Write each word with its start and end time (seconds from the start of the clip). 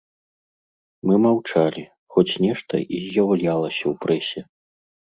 Мы 1.09 1.15
маўчалі, 1.25 1.83
хоць 2.17 2.27
нешта 2.47 2.75
і 2.95 3.05
з'яўлялася 3.07 3.81
ў 3.81 3.93
прэсе. 4.09 4.39